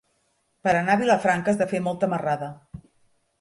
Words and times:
Per 0.67 0.71
anar 0.77 0.95
a 0.97 0.99
Vilafranca 1.01 1.53
has 1.53 1.59
de 1.61 1.67
fer 1.75 1.83
molta 1.89 2.11
marrada. 2.15 2.49